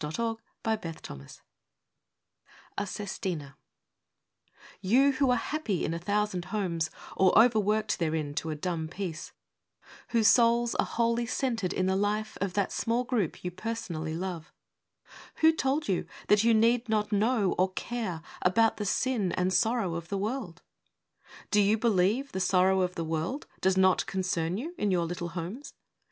[0.01, 0.07] TO
[0.63, 1.27] THE INDIFFERENT WOMEN
[1.95, 3.55] * A SESTINA
[4.81, 9.31] You who are happy in a thousand homes, Or overworked therein, to a dumb peace;
[10.07, 14.51] Whose souls are wholly centered in the life Of that small group you personally love
[15.41, 19.93] Who told you that you need not know or care About the sin and sorrow
[19.93, 20.63] of the world?
[21.51, 25.29] Do you believe the sorrow of the world Does not concern you in your little
[25.29, 25.75] homes?